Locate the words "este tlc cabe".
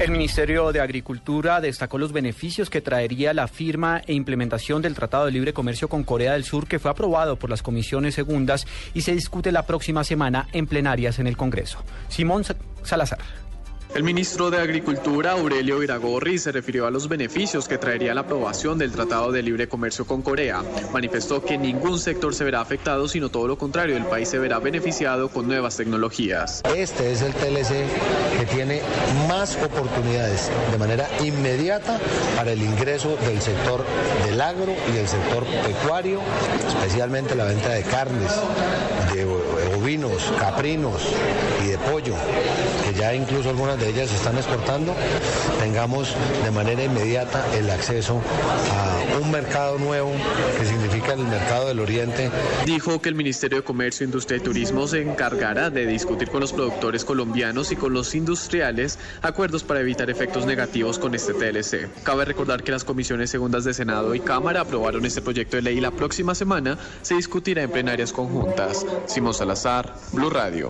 61.14-62.26